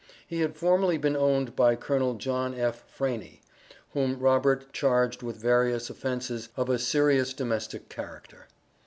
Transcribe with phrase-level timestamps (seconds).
[0.25, 2.15] He had formerly been owned by Col.
[2.15, 2.83] John F.
[2.91, 3.41] Franie,
[3.93, 8.47] whom Robert charged with various offences of a serious domestic character.